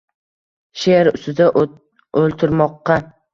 [0.83, 1.51] She’r ustida
[2.23, 2.99] o’ltirmoqqa